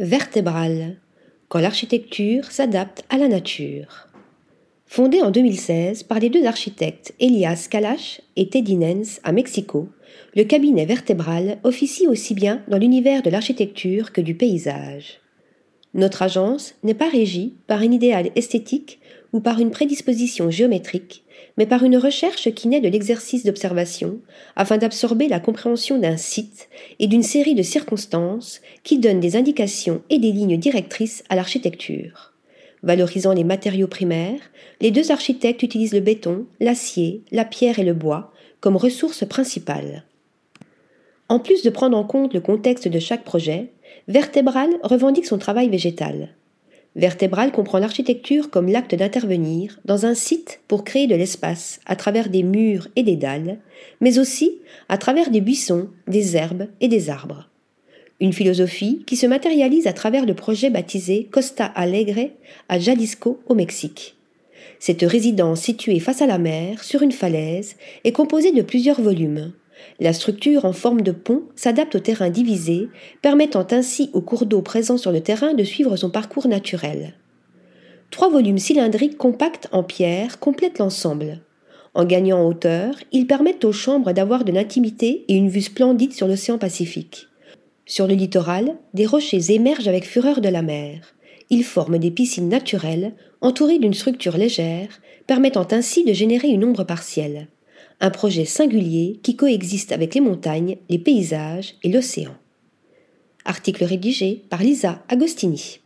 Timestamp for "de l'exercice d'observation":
22.80-24.20